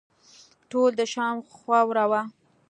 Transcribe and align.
ټول 0.69 0.91
د 0.99 1.01
شام 1.13 1.35
خاوره 1.57 2.05
وه. 2.11 2.21